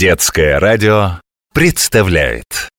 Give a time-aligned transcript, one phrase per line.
[0.00, 1.20] Детское радио
[1.52, 2.70] представляет.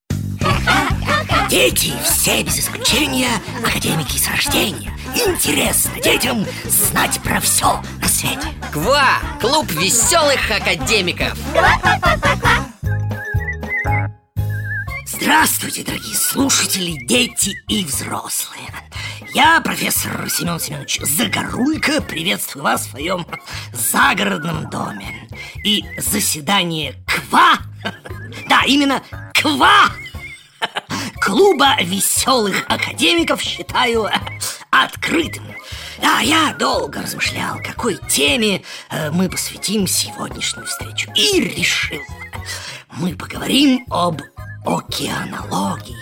[1.51, 3.29] Дети все без исключения
[3.63, 4.91] академики с рождения.
[5.13, 8.47] Интересно детям знать про все на свете.
[8.73, 9.19] КВА!
[9.39, 11.37] Клуб веселых академиков
[15.21, 18.67] Здравствуйте, дорогие слушатели, дети и взрослые.
[19.35, 23.27] Я, профессор Семен Семенович Загоруйко Приветствую вас в своем
[23.71, 25.29] загородном доме.
[25.63, 27.59] И заседание КВА
[28.49, 29.03] Да, именно
[29.35, 29.91] КВА
[31.21, 34.09] Клуба веселых академиков считаю
[34.71, 35.43] открытым.
[36.01, 41.11] А я долго размышлял, какой теме э, мы посвятим сегодняшнюю встречу.
[41.13, 42.01] И решил,
[42.93, 44.19] мы поговорим об
[44.65, 45.97] океанологии.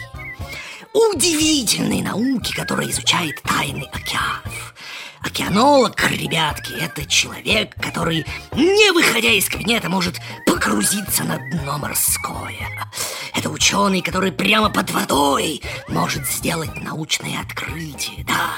[0.94, 4.76] Удивительной науке, которая изучает тайны океанов
[5.22, 12.90] Океанолог, ребятки, это человек, который, не выходя из кабинета, может погрузиться на дно морское.
[13.36, 18.52] Это ученый, который прямо под водой может сделать научное открытие Да,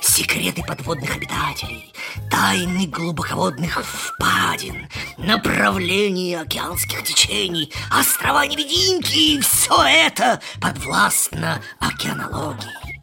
[0.00, 1.92] секреты подводных обитателей,
[2.30, 13.02] тайны глубоководных впадин Направление океанских течений, острова-невидимки Все это подвластно океанологии.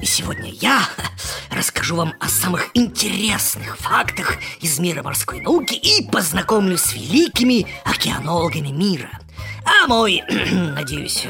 [0.00, 0.82] И сегодня я
[1.56, 8.68] расскажу вам о самых интересных фактах из мира морской науки и познакомлю с великими океанологами
[8.68, 9.10] мира.
[9.64, 11.26] А мой, надеюсь,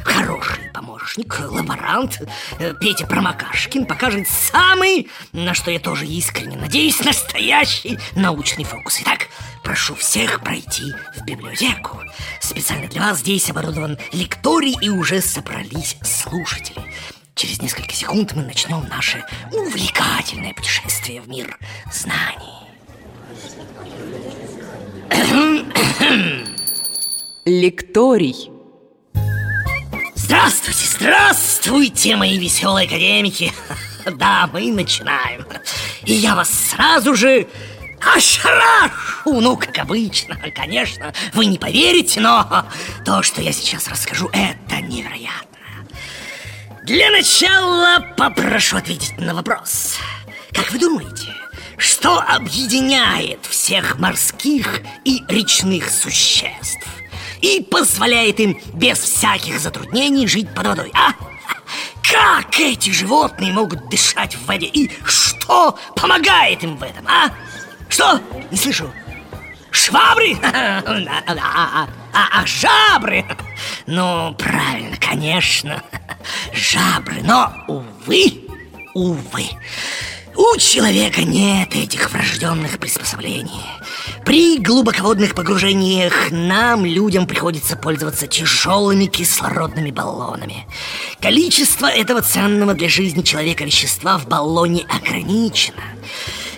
[0.00, 2.20] хороший помощник, лаборант
[2.58, 8.98] э, Петя Промокашкин покажет самый, на что я тоже искренне надеюсь, настоящий научный фокус.
[9.00, 9.28] Итак,
[9.62, 12.00] прошу всех пройти в библиотеку.
[12.40, 16.82] Специально для вас здесь оборудован лекторий и уже собрались слушатели.
[17.34, 21.58] Через несколько секунд мы начнем наше увлекательное путешествие в мир
[21.90, 22.62] знаний.
[27.44, 28.50] Лекторий.
[30.14, 33.52] Здравствуйте, здравствуйте, мои веселые академики.
[34.16, 35.46] Да, мы начинаем.
[36.04, 37.46] И я вас сразу же
[38.00, 40.34] ошарашу, ну, как обычно.
[40.52, 42.66] Конечно, вы не поверите, но
[43.04, 45.51] то, что я сейчас расскажу, это невероятно.
[46.82, 49.98] Для начала попрошу ответить на вопрос.
[50.52, 51.32] Как вы думаете,
[51.76, 56.88] что объединяет всех морских и речных существ
[57.40, 61.12] и позволяет им без всяких затруднений жить под водой, а?
[62.02, 67.30] Как эти животные могут дышать в воде и что помогает им в этом, а?
[67.88, 68.20] Что?
[68.50, 68.92] Не слышу.
[69.70, 70.36] Швабры?
[72.14, 73.24] А, а жабры?
[73.86, 75.82] Ну, правильно, конечно
[76.52, 78.48] жабры, но, увы,
[78.94, 79.48] увы,
[80.34, 83.66] у человека нет этих врожденных приспособлений.
[84.24, 90.66] При глубоководных погружениях нам, людям, приходится пользоваться тяжелыми кислородными баллонами.
[91.20, 95.82] Количество этого ценного для жизни человека вещества в баллоне ограничено.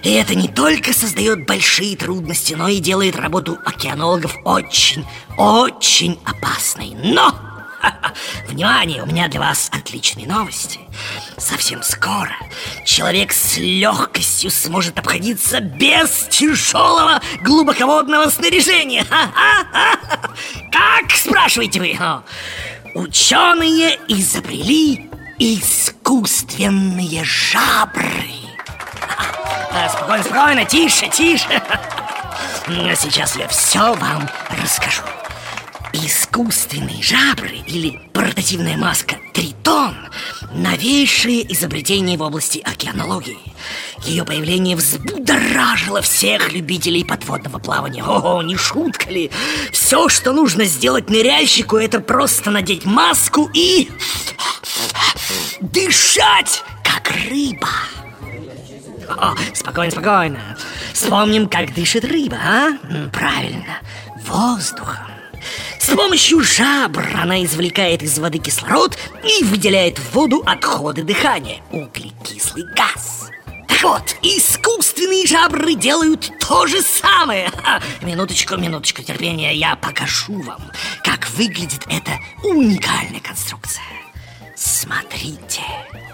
[0.04, 5.04] И это не только создает большие трудности, но и делает работу океанологов очень,
[5.36, 6.94] очень опасной.
[7.02, 7.34] Но
[8.48, 10.80] Внимание, у меня для вас отличные новости.
[11.38, 12.34] Совсем скоро
[12.84, 19.04] человек с легкостью сможет обходиться без тяжелого глубоководного снаряжения.
[20.72, 21.98] Как, спрашиваете вы?
[22.94, 28.30] Ученые изобрели искусственные жабры.
[29.90, 31.48] Спокойно, спокойно, тише, тише.
[32.96, 34.28] Сейчас я все вам
[34.62, 35.02] расскажу
[36.04, 39.96] Искусственные жабры или портативная маска Тритон–
[40.54, 43.38] новейшее изобретение в области океанологии.
[44.04, 48.04] Ее появление взбудоражило всех любителей подводного плавания.
[48.04, 49.30] О, не шутка ли?
[49.72, 53.88] Все, что нужно сделать ныряльщику, это просто надеть маску и
[55.62, 57.70] дышать, как рыба.
[59.08, 60.58] О, спокойно, спокойно.
[60.92, 62.78] Вспомним, как дышит рыба, а?
[63.10, 63.78] Правильно,
[64.26, 65.13] воздухом.
[65.84, 72.64] С помощью жабр она извлекает из воды кислород и выделяет в воду отходы дыхания– углекислый
[72.74, 73.28] газ.
[73.68, 77.50] Так вот, искусственные жабры делают то же самое.
[78.00, 80.62] минуточку, минуточку терпения, я покажу вам,
[81.02, 83.84] как выглядит эта уникальная конструкция.
[84.56, 85.60] Смотрите,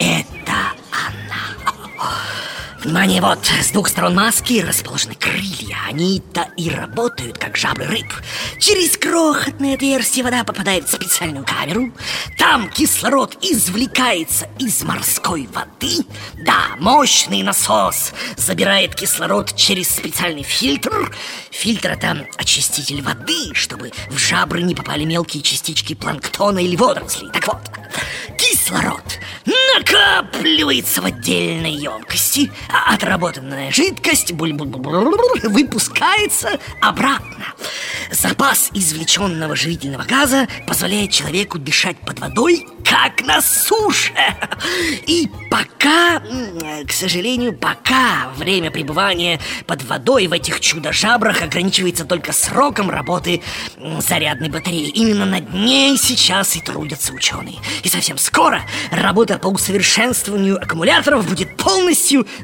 [0.01, 1.80] это она.
[2.83, 5.77] Внимание, вот, с двух сторон маски расположены крылья.
[5.87, 8.07] Они-то и работают, как жабры рыб.
[8.59, 11.93] Через крохотное отверстие вода попадает в специальную камеру.
[12.39, 16.07] Там кислород извлекается из морской воды.
[16.43, 21.15] Да, мощный насос забирает кислород через специальный фильтр.
[21.51, 27.31] Фильтр– это очиститель воды, чтобы в жабры не попали мелкие частички планктона или водорослей.
[27.31, 27.61] Так вот,
[28.39, 29.03] кислород
[29.77, 37.55] накапливается в отдельной емкости, а отработанная жидкость выпускается обратно.
[38.11, 44.13] Запас извлеченного живительного газа позволяет человеку дышать под водой, как на суше.
[45.07, 46.21] И пока,
[46.87, 53.43] к сожалению, пока время пребывания под водой в этих чудо-жабрах ограничивается только сроком работы
[54.01, 54.89] зарядной батареи.
[54.89, 57.57] Именно над ней сейчас и трудятся ученые.
[57.85, 61.80] И совсем скоро работа по усовершенствованию аккумуляторов будет полностью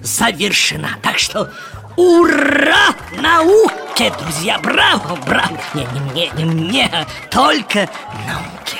[0.03, 0.91] завершена.
[1.03, 1.51] Так что
[1.97, 4.59] ура науке, друзья!
[4.59, 5.59] Браво, браво!
[5.75, 7.89] Не, не мне, не мне, только
[8.27, 8.79] науке.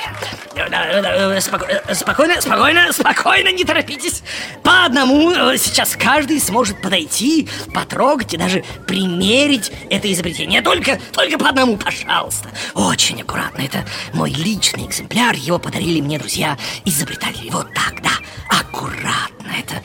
[1.93, 4.23] Спокойно, спокойно, спокойно, не торопитесь.
[4.63, 10.61] По одному э, сейчас каждый сможет подойти, потрогать и даже примерить это изобретение.
[10.61, 12.49] Только, только по одному, пожалуйста.
[12.73, 13.61] Очень аккуратно.
[13.61, 15.35] Это мой личный экземпляр.
[15.35, 17.49] Его подарили мне друзья-изобретатели.
[17.49, 18.11] Вот так, да,
[18.49, 19.51] аккуратно.
[19.57, 19.81] Это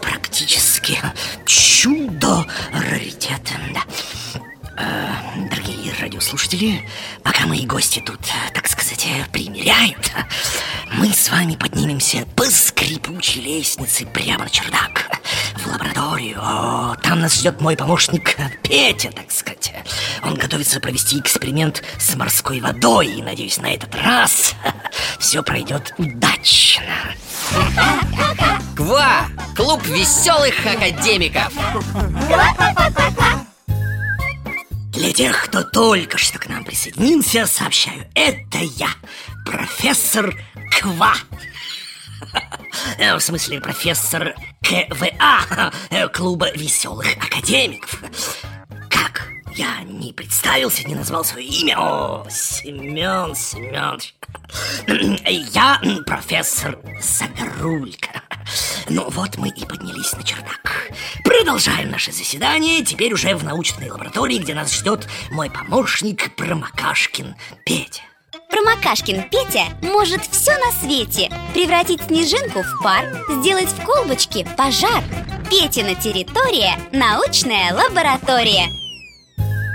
[0.00, 0.98] практически
[1.46, 3.54] чудо раритета.
[3.74, 4.42] Да.
[4.78, 6.88] Э, дорогие радиослушатели,
[7.22, 8.20] пока мои гости тут,
[8.54, 8.61] так
[8.92, 10.12] сказать, примеряют,
[10.92, 15.10] мы с вами поднимемся по скрипучей лестнице прямо на чердак,
[15.56, 16.38] в лабораторию.
[16.40, 19.72] О, там нас ждет мой помощник Петя, так сказать.
[20.22, 24.54] Он готовится провести эксперимент с морской водой, и, надеюсь, на этот раз
[25.18, 27.14] все пройдет удачно.
[28.76, 29.28] Ква!
[29.56, 31.52] Клуб веселых академиков!
[34.92, 38.88] Для тех, кто только что к нам присоединился, сообщаю, это я,
[39.46, 40.38] профессор
[40.78, 41.14] Ква.
[42.98, 48.00] Э, в смысле, профессор КВА, э, клуба веселых академиков.
[48.90, 49.28] Как?
[49.56, 51.78] Я не представился, не назвал свое имя.
[51.78, 54.14] О, Семен Семенович.
[55.52, 58.22] Я профессор Загорулька.
[58.88, 60.81] Ну вот мы и поднялись на чердак.
[61.38, 67.34] Продолжаем наше заседание, теперь уже в научной лаборатории, где нас ждет мой помощник Промокашкин
[67.64, 68.02] Петя.
[68.50, 71.30] Промокашкин Петя может все на свете.
[71.54, 75.02] Превратить снежинку в пар, сделать в колбочке пожар.
[75.48, 78.81] Петина территория– научная лаборатория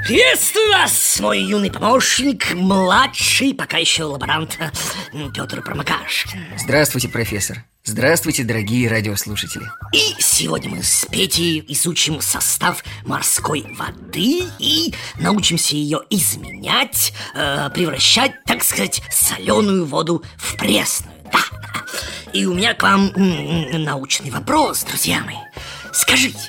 [0.07, 4.57] Приветствую вас, мой юный помощник, младший, пока еще лаборант
[5.36, 7.65] Петр Промокашкин Здравствуйте, профессор.
[7.83, 9.65] Здравствуйте, дорогие радиослушатели.
[9.92, 18.31] И сегодня мы с Петей изучим состав морской воды И научимся ее изменять, э, превращать,
[18.45, 21.12] так сказать, соленую воду в пресную.
[21.33, 21.42] Да,
[22.31, 25.36] и у меня к вам научный вопрос, друзья мои.
[25.92, 26.39] Скажите,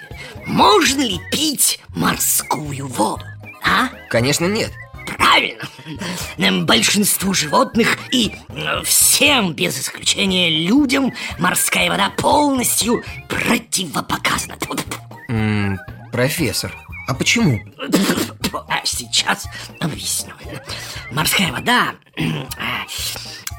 [0.47, 3.25] можно ли пить морскую воду?
[3.63, 3.89] А?
[4.09, 4.73] Конечно, нет.
[5.17, 5.65] Правильно.
[6.65, 14.57] Большинству животных и э, всем без исключения людям Морская вода полностью противопоказана.
[15.29, 15.79] М -м,
[16.13, 16.75] Профессор,
[17.07, 17.59] а почему?
[18.69, 19.47] А сейчас
[19.81, 20.33] объясню.
[21.11, 21.95] Морская вода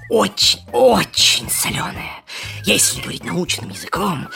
[0.10, 2.24] очень-очень соленая.
[2.64, 4.28] Если говорить научным языком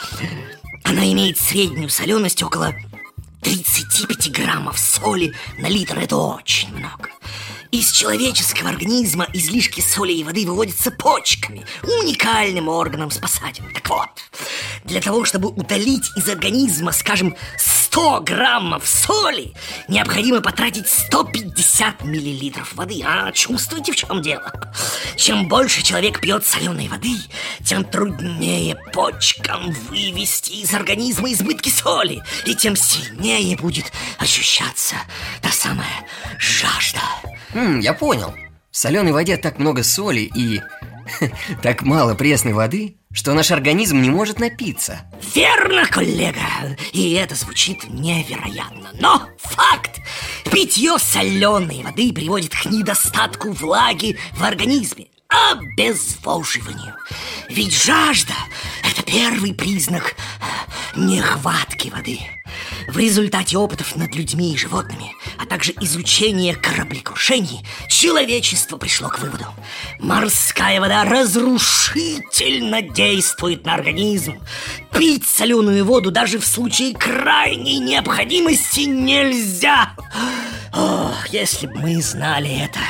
[0.84, 2.72] Она имеет среднюю соленость около
[3.44, 7.10] 35 граммов соли на литр– это очень много.
[7.74, 13.74] Из человеческого организма излишки соли и воды выводятся почками, уникальным органом спасателем.
[13.74, 14.10] Так вот,
[14.84, 19.54] для того, чтобы удалить из организма, скажем, 100 граммов соли,
[19.88, 23.02] необходимо потратить 150 миллилитров воды.
[23.04, 24.52] А чувствуете, в чем дело?
[25.16, 27.16] Чем больше человек пьет соленой воды,
[27.64, 34.94] тем труднее почкам вывести из организма избытки соли, и тем сильнее будет ощущаться
[35.42, 36.06] та самая
[36.38, 37.00] жажда.
[37.54, 38.34] М, я понял.
[38.70, 40.60] В соленой воде так много соли и
[41.62, 45.02] так мало пресной воды, что наш организм не может напиться.
[45.34, 46.76] Верно, коллега.
[46.92, 48.90] И это звучит невероятно.
[48.94, 50.00] Но факт.
[50.50, 56.94] Питье соленой воды приводит к недостатку влаги в организме обезвоживанию.
[57.48, 58.34] Ведь жажда–
[58.82, 62.18] это первый признак э, нехватки воды.
[62.88, 69.46] В результате опытов над людьми и животными, а также изучения кораблекрушений, человечество пришло к выводу.
[69.98, 74.40] Морская вода разрушительно действует на организм.
[74.92, 79.94] Пить соленую воду даже в случае крайней необходимости нельзя.
[80.76, 82.80] Ох, если бы мы знали это,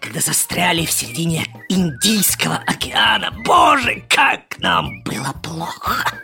[0.00, 6.14] когда застряли в середине Индийского океана, боже, как нам было плохо.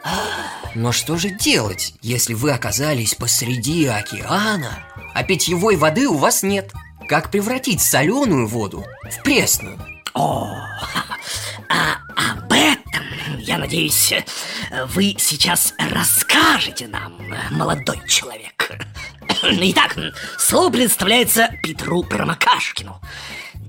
[0.75, 6.73] Но что же делать, если вы оказались посреди океана, а питьевой воды у вас нет?
[7.09, 9.78] Как превратить соленую воду в пресную?
[10.12, 10.52] О,
[11.68, 13.04] а об этом,
[13.38, 14.12] я надеюсь,
[14.88, 17.16] вы сейчас расскажете нам,
[17.52, 18.73] молодой человек.
[19.42, 19.97] Итак,
[20.37, 23.00] слово представляется Петру Промокашкину.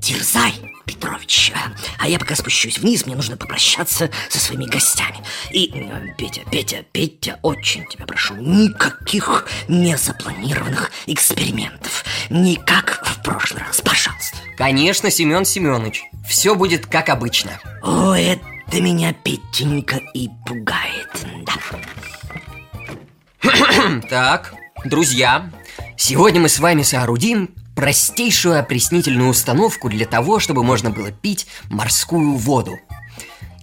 [0.01, 0.53] Дерзай,
[0.85, 1.53] Петрович.
[1.99, 5.17] А я пока спущусь вниз, мне нужно попрощаться со своими гостями.
[5.51, 12.03] И, э, Петя, Петя, Петя, очень тебя прошу, никаких незапланированных экспериментов.
[12.31, 14.37] Не как в прошлый раз, пожалуйста.
[14.57, 17.59] Конечно, Семен Семенович, все будет как обычно.
[17.83, 21.09] О, это меня, Петенька, и пугает,
[21.45, 21.53] да.
[24.09, 25.51] Так, друзья,
[25.95, 32.35] сегодня мы с вами соорудим простейшую опреснительную установку для того, чтобы можно было пить морскую
[32.35, 32.77] воду.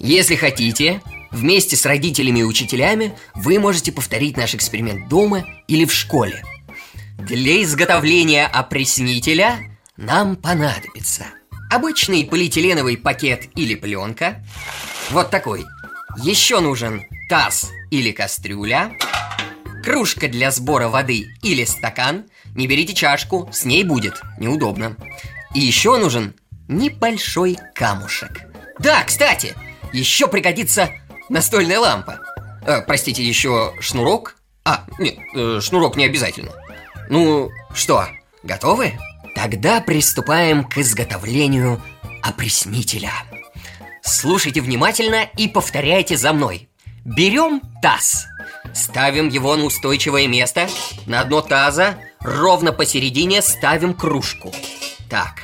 [0.00, 5.92] Если хотите, вместе с родителями и учителями вы можете повторить наш эксперимент дома или в
[5.92, 6.42] школе.
[7.16, 9.60] Для изготовления опреснителя
[9.96, 11.26] нам понадобится
[11.70, 14.44] обычный полиэтиленовый пакет или пленка,
[15.10, 15.64] вот такой.
[16.20, 18.90] Еще нужен таз или кастрюля,
[19.84, 22.24] кружка для сбора воды или стакан.
[22.58, 24.96] Не берите чашку, с ней будет неудобно.
[25.54, 26.34] И еще нужен
[26.66, 28.50] небольшой камушек.
[28.80, 29.54] Да, кстати,
[29.92, 30.90] еще пригодится
[31.28, 32.18] настольная лампа.
[32.66, 34.34] Э, простите, еще шнурок?
[34.64, 36.50] А, нет, э, шнурок не обязательно.
[37.08, 38.08] Ну, что,
[38.42, 38.94] готовы?
[39.36, 41.80] Тогда приступаем к изготовлению
[42.24, 43.12] опреснителя.
[44.02, 46.68] Слушайте внимательно и повторяйте за мной.
[47.04, 48.26] Берем таз,
[48.74, 50.68] ставим его на устойчивое место,
[51.06, 54.52] на дно таза ровно посередине ставим кружку.
[55.08, 55.42] Так,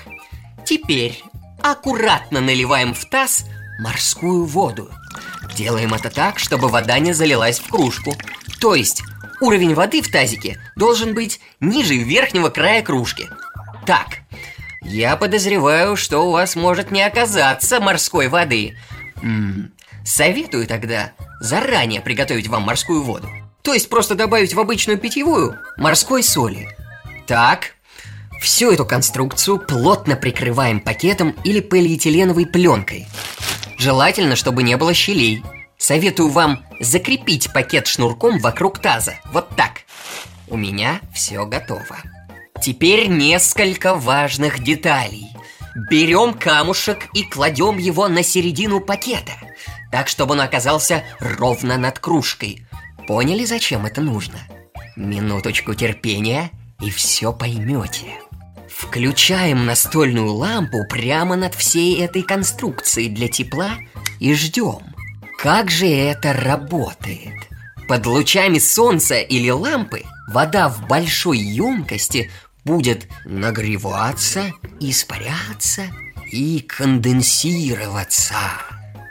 [0.64, 1.22] теперь
[1.62, 3.44] аккуратно наливаем в таз
[3.80, 4.90] морскую воду.
[5.54, 8.14] Делаем это так, чтобы вода не залилась в кружку.
[8.60, 9.02] То есть
[9.40, 13.28] уровень воды в тазике должен быть ниже верхнего края кружки.
[13.86, 14.18] Так,
[14.82, 18.76] я подозреваю, что у вас может не оказаться морской воды.
[19.22, 19.72] М-м,
[20.04, 23.28] советую тогда заранее приготовить вам морскую воду.
[23.64, 26.68] То есть просто добавить в обычную питьевую морской соли.
[27.26, 27.72] Так,
[28.38, 33.06] всю эту конструкцию плотно прикрываем пакетом или полиэтиленовой пленкой.
[33.78, 35.42] Желательно, чтобы не было щелей.
[35.78, 39.14] Советую вам закрепить пакет шнурком вокруг таза.
[39.32, 39.80] Вот так.
[40.48, 41.96] У меня все готово.
[42.62, 45.28] Теперь несколько важных деталей.
[45.90, 49.32] Берем камушек и кладем его на середину пакета,
[49.90, 52.63] так, чтобы он оказался ровно над кружкой.
[53.06, 54.38] Поняли, зачем это нужно?
[54.96, 58.20] Минуточку терпения, и все поймете.
[58.68, 63.72] Включаем настольную лампу прямо над всей этой конструкцией для тепла
[64.20, 64.80] и ждем.
[65.38, 67.34] Как же это работает?
[67.88, 72.30] Под лучами солнца или лампы вода в большой емкости
[72.64, 75.82] будет нагреваться, испаряться
[76.32, 78.36] и конденсироваться.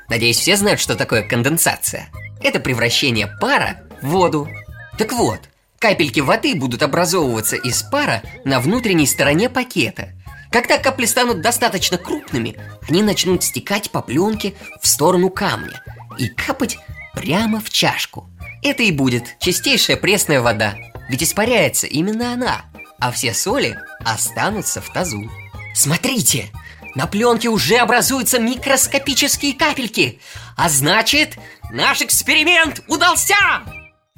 [0.09, 2.09] Надеюсь, все знают, что такое конденсация.
[2.43, 4.49] Это превращение пара в воду.
[4.97, 5.39] Так вот,
[5.79, 10.09] капельки воды будут образовываться из пара на внутренней стороне пакета.
[10.51, 12.57] Когда капли станут достаточно крупными,
[12.87, 15.81] они начнут стекать по пленке в сторону камня
[16.19, 16.77] и капать
[17.15, 18.29] прямо в чашку.
[18.61, 20.75] Это и будет чистейшая пресная вода,
[21.09, 22.65] ведь испаряется именно она,
[22.99, 25.29] а все соли останутся в тазу.
[25.73, 26.51] Смотрите,
[26.95, 30.19] на пленке уже образуются микроскопические капельки,
[30.55, 31.37] а значит,
[31.71, 33.35] наш эксперимент удался!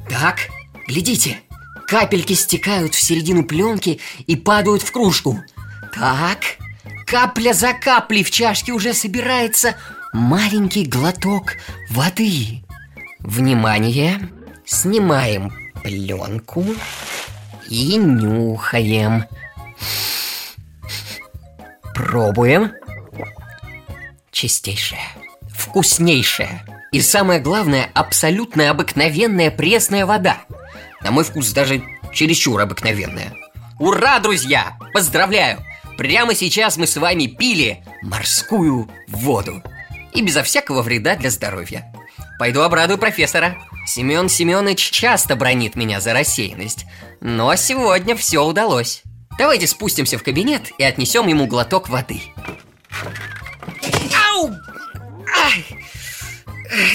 [0.09, 0.49] Так,
[0.87, 1.39] глядите,
[1.87, 5.41] капельки стекают в середину пленки и падают в кружку.
[5.93, 6.57] Так,
[7.07, 9.75] капля за каплей в чашке уже собирается
[10.13, 11.53] маленький глоток
[11.89, 12.63] воды.
[13.19, 14.29] Внимание!
[14.65, 16.65] Снимаем пленку
[17.69, 19.25] и нюхаем.
[21.93, 22.71] Пробуем.
[24.31, 25.07] Чистейшая,
[25.49, 30.37] вкуснейшая и самое главное, абсолютно обыкновенная пресная вода.
[31.01, 31.83] На мой вкус даже
[32.13, 33.35] чересчур обыкновенная.
[33.79, 34.77] Ура, друзья!
[34.93, 35.59] Поздравляю!
[35.97, 39.61] Прямо сейчас мы с вами пили морскую воду.
[40.13, 41.93] И безо всякого вреда для здоровья.
[42.39, 43.57] Пойду обрадую профессора.
[43.85, 46.85] Семен Семенович часто бронит меня за рассеянность.
[47.19, 49.03] Но сегодня все удалось.
[49.37, 52.21] Давайте спустимся в кабинет и отнесем ему глоток воды.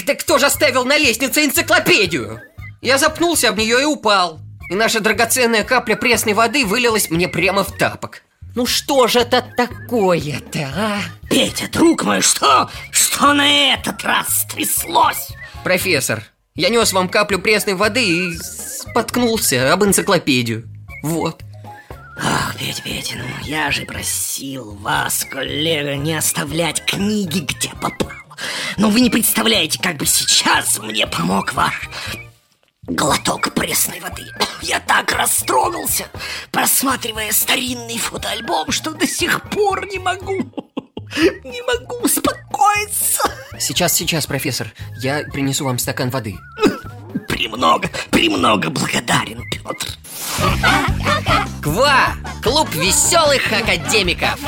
[0.05, 2.41] Да кто же оставил на лестнице энциклопедию?
[2.81, 4.39] Я запнулся об нее и упал.
[4.69, 8.23] И наша драгоценная капля пресной воды вылилась мне прямо в тапок.
[8.55, 10.99] Ну что же это такое-то, а?
[11.29, 12.69] Петя, друг мой, что?
[12.91, 15.29] Что на этот раз стряслось?
[15.63, 16.23] Профессор,
[16.55, 20.67] я нес вам каплю пресной воды и споткнулся об энциклопедию.
[21.03, 21.41] Вот.
[22.17, 28.10] Ах, Петя, Петя, ну я же просил вас, коллега, не оставлять книги где попало.
[28.77, 31.89] Но вы не представляете, как бы сейчас мне помог ваш
[32.83, 34.23] глоток пресной воды.
[34.61, 36.05] Я так растрогался,
[36.51, 40.37] просматривая старинный фотоальбом, что до сих пор не могу,
[41.43, 43.23] не могу успокоиться.
[43.59, 46.37] Сейчас, сейчас, профессор, я принесу вам стакан воды.
[47.27, 49.87] Премного, премного благодарен, Петр.
[51.61, 52.15] КВА!
[52.41, 54.39] Клуб веселых академиков!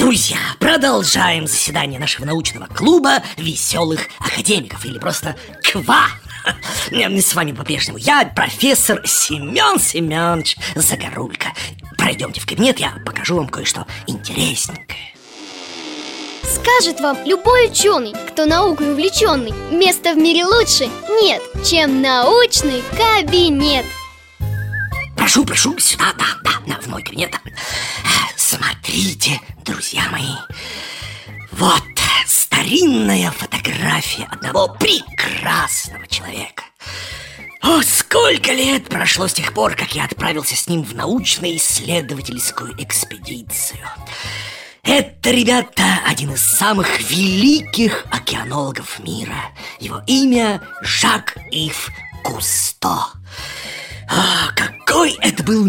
[0.00, 6.06] Друзья, продолжаем заседание нашего научного клуба веселых академиков Или просто КВА
[6.90, 11.48] с вами по-прежнему Я профессор Семен Семенович Загорулько
[11.98, 15.12] Пройдемте в кабинет, я покажу вам кое-что интересненькое.
[16.44, 20.88] Скажет вам любой ученый, кто наукой увлеченный Места в мире лучше
[21.22, 23.84] нет, чем научный кабинет.
[25.14, 27.38] Прошу, прошу, сюда, да, да, в мой кабинет
[28.50, 30.34] Смотрите, друзья мои
[31.52, 31.84] Вот
[32.26, 36.64] старинная фотография одного прекрасного человека
[37.62, 43.86] О, сколько лет прошло с тех пор, как я отправился с ним в научно-исследовательскую экспедицию
[44.82, 49.52] это, ребята, один из самых великих океанологов мира.
[49.78, 51.90] Его имя Жак-Ив
[52.24, 53.10] Кусто.
[54.08, 55.64] А, какой это был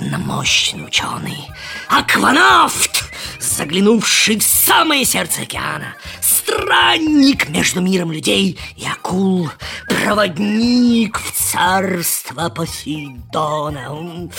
[0.00, 1.48] невероятно мощный ученый!
[1.88, 3.04] Акванавт,
[3.38, 5.94] заглянувший в самое сердце океана,
[6.50, 9.50] странник между миром людей и акул,
[9.88, 14.30] проводник в царство Посейдона.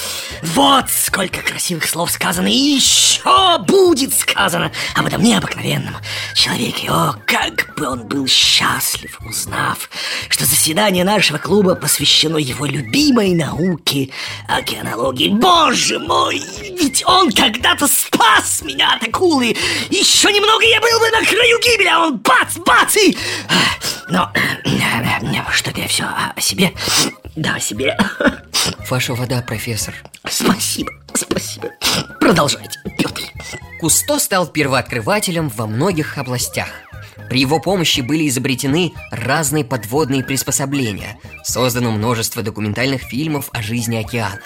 [0.44, 5.96] Вот сколько красивых слов сказано, и еще будет сказано об этом необыкновенном
[6.34, 6.90] человеке.
[6.90, 9.90] О, как бы он был счастлив, узнав,
[10.30, 14.10] что заседание нашего клуба посвящено его любимой науке
[14.48, 15.30] океанологии.
[15.30, 19.56] Боже мой, ведь он когда-то спас меня от акулы.
[19.90, 23.18] Еще немного я был бы на краю гибели, а он бац, бац и...
[24.10, 24.32] Но
[25.54, 26.74] что-то я все о себе.
[27.36, 27.98] Да, о себе.
[28.90, 29.94] Ваша вода, профессор.
[30.28, 31.70] Спасибо, спасибо.
[32.20, 33.22] Продолжайте, Петр.
[33.80, 36.68] Кусто стал первооткрывателем во многих областях.
[37.30, 44.42] При его помощи были изобретены разные подводные приспособления, создано множество документальных фильмов о жизни океана.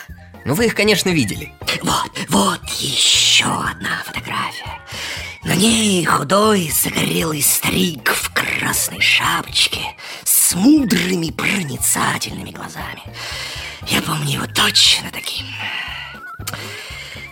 [0.45, 1.51] Ну, вы их, конечно, видели.
[1.81, 4.79] Вот, вот еще одна фотография.
[5.43, 9.79] На ней худой, загорелый старик в красной шапочке
[10.23, 13.01] с мудрыми проницательными глазами.
[13.87, 15.47] Я помню его точно таким.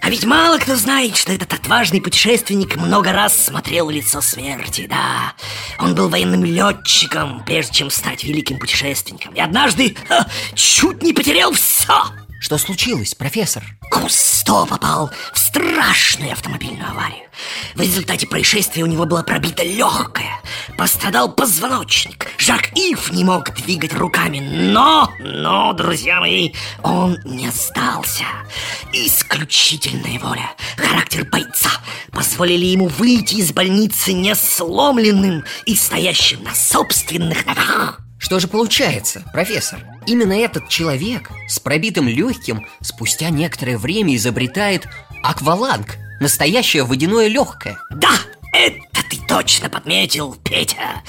[0.02, 5.34] А ведь мало кто знает, что этот отважный путешественник много раз смотрел лицо смерти, да.
[5.78, 9.34] Он был военным летчиком, прежде чем стать великим путешественником.
[9.36, 12.06] И однажды ха, чуть не потерял все.
[12.44, 13.64] Что случилось, профессор?
[13.90, 17.30] Кусто попал в страшную автомобильную аварию.
[17.74, 20.42] В результате происшествия у него была пробита легкая.
[20.78, 22.28] Пострадал позвоночник.
[22.38, 24.40] Жак Ив не мог двигать руками.
[24.42, 26.52] Но, но, друзья мои,
[26.82, 28.26] он не сдался.
[28.92, 31.72] Исключительная воля, характер бойца
[32.12, 38.02] позволили ему выйти из больницы не сломленным и стоящим на собственных ногах.
[38.24, 39.86] Что же получается, профессор?
[40.06, 44.88] Именно этот человек с пробитым легким спустя некоторое время изобретает
[45.22, 47.78] акваланг, настоящее водяное легкое.
[47.92, 48.14] Да,
[48.54, 51.04] это ты точно подметил, Петя.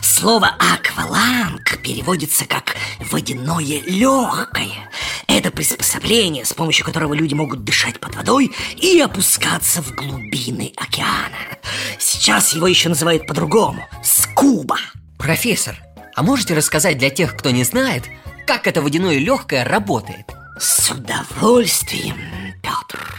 [0.00, 2.76] Слово акваланг переводится как
[3.10, 4.88] водяное легкое.
[5.26, 11.58] Это приспособление, с помощью которого люди могут дышать под водой и опускаться в глубины океана.
[11.98, 14.78] Сейчас его еще называют по-другому– скуба.
[15.18, 15.76] Профессор,
[16.14, 18.04] а можете рассказать для тех, кто не знает,
[18.46, 20.26] как это водяное легкое работает?
[20.58, 22.16] С удовольствием,
[22.62, 23.16] Петр.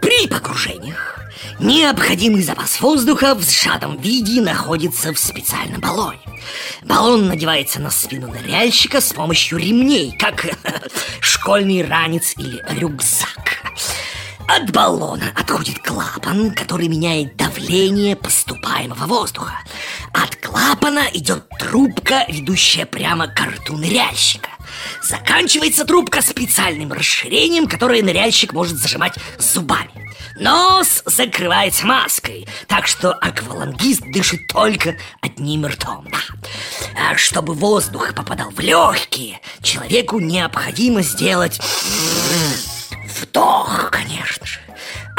[0.00, 1.20] При погружениях
[1.58, 6.20] необходимый запас воздуха в сжатом виде находится в специальном баллоне.
[6.82, 10.46] Баллон надевается на спину ныряльщика с помощью ремней, как
[11.20, 13.50] школьный ранец или рюкзак.
[14.48, 19.54] От баллона отходит клапан, который меняет давление поступаемого воздуха.
[20.22, 24.50] От клапана идет трубка, ведущая прямо к рту ныряльщика.
[25.02, 29.90] Заканчивается трубка специальным расширением, которое ныряльщик может зажимать зубами.
[30.36, 36.06] Нос закрывается маской, так что аквалангист дышит только одним ртом.
[36.10, 36.18] Да.
[37.12, 41.60] А чтобы воздух попадал в легкие, человеку необходимо сделать
[43.20, 44.59] вдох, конечно же.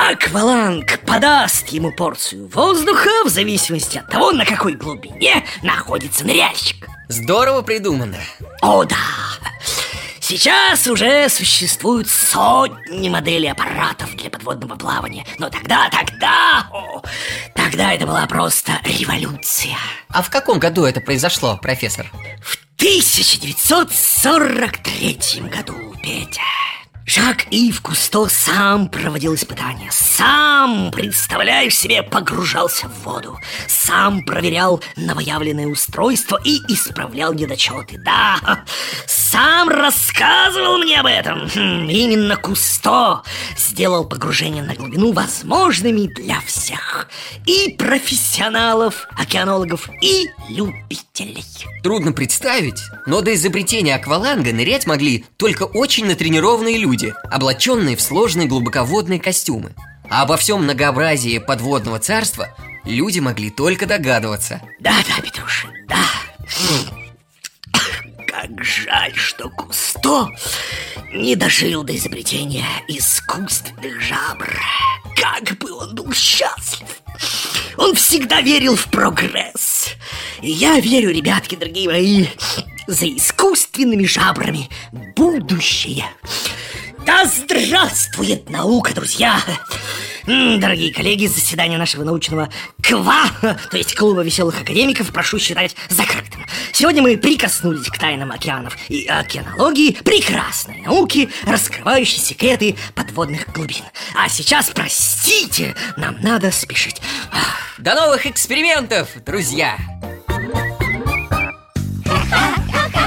[0.10, 6.88] Акваланг подаст ему порцию воздуха в зависимости от того, на какой глубине находится ныряльщик.
[7.08, 8.18] Здорово придумано.
[8.64, 8.96] О, да!
[10.20, 15.24] Сейчас уже существуют сотни моделей аппаратов для подводного плавания.
[15.38, 17.04] Но тогда, тогда, о,
[17.54, 19.78] тогда это была просто революция.
[20.10, 22.12] А в каком году это произошло, профессор?
[22.42, 26.42] В 1943 году, Петя.
[27.06, 33.38] Жак Ив Кусто сам проводил испытания Сам, представляешь себе, погружался в воду
[33.68, 37.98] Сам проверял новоявленное устройство и исправлял недочеты.
[38.06, 38.64] Да,
[39.08, 41.50] сам рассказывал мне об этом.
[41.50, 43.24] Хм, Именно Кусто
[43.58, 47.08] сделал погружение на глубину возможными для всех.
[47.46, 51.46] И профессионалов, океанологов, и любителей.
[51.84, 56.91] Трудно представить, но до изобретения акваланга нырять могли только очень натренированные люди,
[57.24, 59.72] облаченные в сложные глубоководные костюмы.
[60.10, 62.50] А обо всем многообразии подводного царства
[62.86, 64.62] люди могли только догадываться.
[64.80, 66.04] Да-да, Петруша, да.
[68.28, 70.30] Как жаль, что Кусто
[71.14, 74.60] не дожил до изобретения искусственных жабр.
[75.16, 76.88] Как бы он был счастлив.
[77.78, 79.90] Он всегда верил в прогресс.
[80.42, 82.28] И я верю, ребятки, дорогие мои,
[82.88, 84.70] за искусственными жабрами
[85.16, 86.06] будущее.
[87.06, 89.40] Да здравствует наука, друзья!
[90.26, 92.50] Дорогие коллеги, заседание нашего научного
[92.84, 96.46] КВА, то есть Клуба веселых академиков, прошу считать закрытым.
[96.72, 103.84] Сегодня мы прикоснулись к тайнам океанов и океанологии, прекрасной науки, раскрывающей секреты подводных глубин.
[104.16, 107.02] А сейчас, простите, нам надо спешить.
[107.80, 109.76] До новых экспериментов, друзья!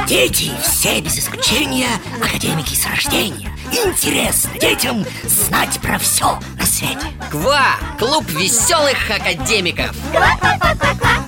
[0.09, 1.89] Дети все без исключения
[2.23, 3.54] академики с рождения.
[3.75, 7.07] Интересно детям знать про все на свете.
[7.33, 7.77] КВА!
[7.99, 9.91] Клуб веселых академиков!
[10.13, 11.24] Ква-ква-ква-ква,